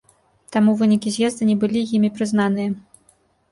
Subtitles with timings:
[0.55, 2.69] Таму вынікі з'езда не былі імі прызнаныя.